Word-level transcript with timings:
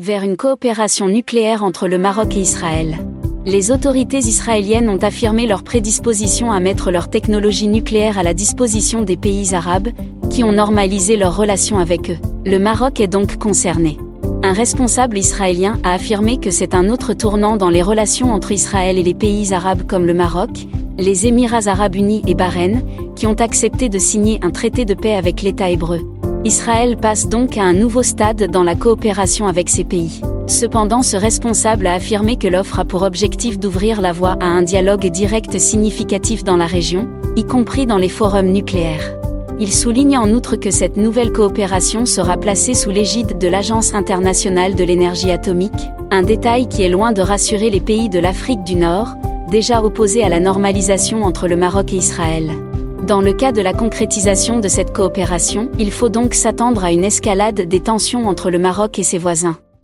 vers 0.00 0.22
une 0.22 0.38
coopération 0.38 1.08
nucléaire 1.08 1.62
entre 1.62 1.86
le 1.86 1.98
Maroc 1.98 2.34
et 2.34 2.40
Israël. 2.40 2.96
Les 3.44 3.70
autorités 3.70 4.18
israéliennes 4.18 4.88
ont 4.88 4.96
affirmé 4.96 5.46
leur 5.46 5.62
prédisposition 5.62 6.50
à 6.50 6.58
mettre 6.58 6.90
leur 6.90 7.10
technologie 7.10 7.68
nucléaire 7.68 8.18
à 8.18 8.22
la 8.22 8.32
disposition 8.32 9.02
des 9.02 9.18
pays 9.18 9.54
arabes, 9.54 9.88
qui 10.30 10.42
ont 10.42 10.52
normalisé 10.52 11.18
leurs 11.18 11.36
relations 11.36 11.78
avec 11.78 12.10
eux. 12.10 12.16
Le 12.46 12.58
Maroc 12.58 12.98
est 12.98 13.08
donc 13.08 13.36
concerné. 13.36 13.98
Un 14.42 14.54
responsable 14.54 15.18
israélien 15.18 15.78
a 15.84 15.92
affirmé 15.92 16.38
que 16.38 16.50
c'est 16.50 16.74
un 16.74 16.88
autre 16.88 17.12
tournant 17.12 17.58
dans 17.58 17.68
les 17.68 17.82
relations 17.82 18.32
entre 18.32 18.52
Israël 18.52 18.96
et 18.96 19.02
les 19.02 19.14
pays 19.14 19.52
arabes 19.52 19.86
comme 19.86 20.06
le 20.06 20.14
Maroc, 20.14 20.66
les 20.96 21.26
Émirats 21.26 21.66
arabes 21.66 21.96
unis 21.96 22.22
et 22.26 22.34
Bahreïn, 22.34 22.82
qui 23.16 23.26
ont 23.26 23.34
accepté 23.34 23.90
de 23.90 23.98
signer 23.98 24.38
un 24.42 24.50
traité 24.50 24.86
de 24.86 24.94
paix 24.94 25.14
avec 25.14 25.42
l'État 25.42 25.68
hébreu. 25.68 26.00
Israël 26.44 26.96
passe 26.96 27.28
donc 27.28 27.58
à 27.58 27.64
un 27.64 27.74
nouveau 27.74 28.02
stade 28.02 28.50
dans 28.50 28.62
la 28.62 28.74
coopération 28.74 29.46
avec 29.46 29.68
ces 29.68 29.84
pays. 29.84 30.22
Cependant 30.46 31.02
ce 31.02 31.18
responsable 31.18 31.86
a 31.86 31.92
affirmé 31.92 32.36
que 32.36 32.48
l'offre 32.48 32.78
a 32.78 32.86
pour 32.86 33.02
objectif 33.02 33.58
d'ouvrir 33.58 34.00
la 34.00 34.12
voie 34.12 34.36
à 34.40 34.46
un 34.46 34.62
dialogue 34.62 35.06
direct 35.08 35.58
significatif 35.58 36.42
dans 36.42 36.56
la 36.56 36.64
région, 36.64 37.08
y 37.36 37.44
compris 37.44 37.84
dans 37.84 37.98
les 37.98 38.08
forums 38.08 38.52
nucléaires. 38.52 39.14
Il 39.58 39.70
souligne 39.70 40.16
en 40.16 40.30
outre 40.30 40.56
que 40.56 40.70
cette 40.70 40.96
nouvelle 40.96 41.30
coopération 41.30 42.06
sera 42.06 42.38
placée 42.38 42.72
sous 42.72 42.90
l'égide 42.90 43.36
de 43.36 43.46
l'Agence 43.46 43.92
internationale 43.92 44.74
de 44.74 44.84
l'énergie 44.84 45.30
atomique, 45.30 45.90
un 46.10 46.22
détail 46.22 46.68
qui 46.68 46.82
est 46.82 46.88
loin 46.88 47.12
de 47.12 47.20
rassurer 47.20 47.68
les 47.68 47.82
pays 47.82 48.08
de 48.08 48.18
l'Afrique 48.18 48.64
du 48.64 48.76
Nord, 48.76 49.14
déjà 49.50 49.82
opposés 49.82 50.24
à 50.24 50.30
la 50.30 50.40
normalisation 50.40 51.22
entre 51.22 51.48
le 51.48 51.56
Maroc 51.56 51.92
et 51.92 51.96
Israël. 51.96 52.50
Dans 53.06 53.20
le 53.20 53.32
cas 53.32 53.50
de 53.50 53.62
la 53.62 53.72
concrétisation 53.72 54.60
de 54.60 54.68
cette 54.68 54.92
coopération, 54.92 55.70
il 55.78 55.90
faut 55.90 56.10
donc 56.10 56.34
s'attendre 56.34 56.84
à 56.84 56.92
une 56.92 57.04
escalade 57.04 57.62
des 57.62 57.80
tensions 57.80 58.28
entre 58.28 58.50
le 58.50 58.58
Maroc 58.58 58.98
et 58.98 59.02
ses 59.02 59.18
voisins. 59.18 59.56